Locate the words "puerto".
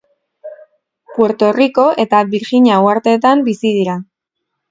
1.17-1.49